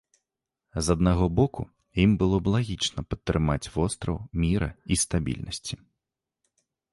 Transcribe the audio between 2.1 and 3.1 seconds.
было б лагічна